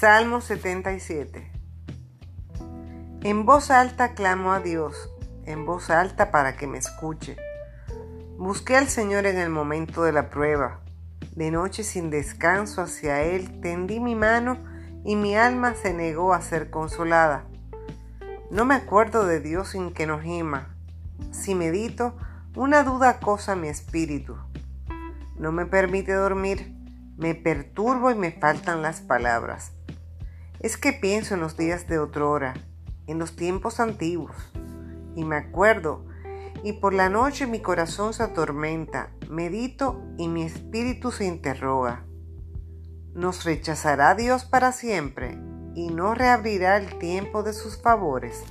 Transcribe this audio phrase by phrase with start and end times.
[0.00, 1.50] Salmo 77
[3.24, 5.10] En voz alta clamo a Dios,
[5.44, 7.36] en voz alta para que me escuche.
[8.36, 10.82] Busqué al Señor en el momento de la prueba.
[11.34, 14.58] De noche sin descanso hacia Él tendí mi mano
[15.04, 17.46] y mi alma se negó a ser consolada.
[18.52, 20.76] No me acuerdo de Dios sin que nos gima.
[21.32, 22.16] Si medito,
[22.54, 24.36] una duda acosa mi espíritu.
[25.40, 26.72] No me permite dormir,
[27.16, 29.72] me perturbo y me faltan las palabras.
[30.60, 32.54] Es que pienso en los días de otrora,
[33.06, 34.34] en los tiempos antiguos,
[35.14, 36.04] y me acuerdo,
[36.64, 42.04] y por la noche mi corazón se atormenta, medito y mi espíritu se interroga.
[43.14, 45.38] ¿Nos rechazará Dios para siempre
[45.76, 48.42] y no reabrirá el tiempo de sus favores?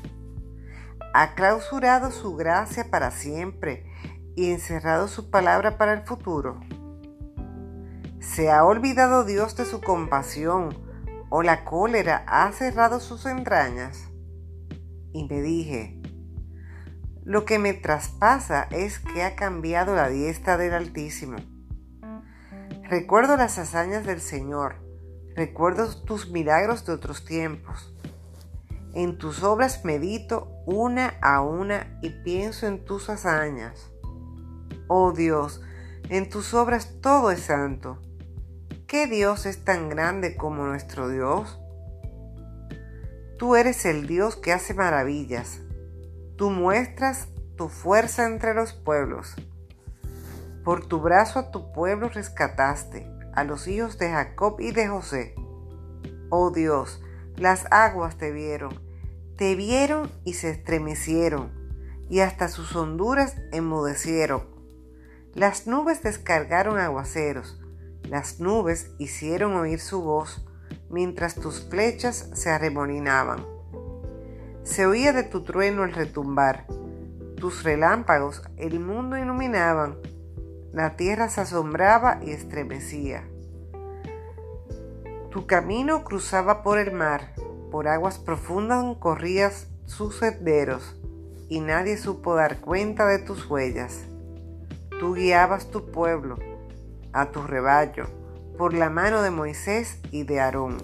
[1.14, 3.86] ¿Ha clausurado su gracia para siempre
[4.38, 6.62] y encerrado su palabra para el futuro?
[8.22, 10.87] ¿Se ha olvidado Dios de su compasión
[11.30, 14.10] o la cólera ha cerrado sus entrañas?
[15.14, 16.02] Y me dije,
[17.24, 21.36] lo que me traspasa es que ha cambiado la diestra del Altísimo.
[22.84, 24.76] Recuerdo las hazañas del Señor,
[25.36, 27.94] recuerdo tus milagros de otros tiempos.
[28.94, 33.92] En tus obras medito una a una y pienso en tus hazañas.
[34.88, 35.62] Oh Dios,
[36.10, 38.02] en tus obras todo es santo.
[38.88, 41.60] ¿Qué Dios es tan grande como nuestro Dios?
[43.38, 45.60] Tú eres el Dios que hace maravillas.
[46.38, 47.28] Tú muestras
[47.58, 49.36] tu fuerza entre los pueblos.
[50.64, 55.36] Por tu brazo a tu pueblo rescataste, a los hijos de Jacob y de José.
[56.30, 57.04] Oh Dios,
[57.36, 58.80] las aguas te vieron,
[59.36, 61.52] te vieron y se estremecieron,
[62.10, 64.48] y hasta sus honduras enmudecieron.
[65.34, 67.60] Las nubes descargaron aguaceros,
[68.10, 70.46] las nubes hicieron oír su voz
[70.90, 73.46] mientras tus flechas se arremolinaban.
[74.64, 76.66] Se oía de tu trueno el retumbar,
[77.38, 79.98] tus relámpagos el mundo iluminaban,
[80.74, 83.24] la tierra se asombraba y estremecía.
[85.32, 87.34] Tu camino cruzaba por el mar,
[87.72, 90.96] por aguas profundas corrías sus senderos,
[91.50, 94.04] y nadie supo dar cuenta de tus huellas.
[95.00, 96.38] Tú guiabas tu pueblo,
[97.18, 98.06] a tu rebaño
[98.60, 100.78] por la mano de Moisés y de Aarón.